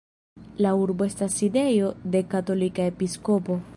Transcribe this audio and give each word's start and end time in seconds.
La 0.65 0.69
urbo 0.83 1.07
estas 1.09 1.35
sidejo 1.41 1.91
de 2.17 2.23
katolika 2.33 2.89
episkopo. 2.95 3.61